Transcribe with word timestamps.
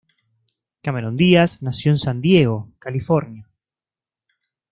Cameron 0.81 1.15
Diaz 1.15 1.61
nació 1.61 1.91
en 1.91 1.99
San 1.99 2.21
Diego, 2.21 2.71
California. 2.79 3.47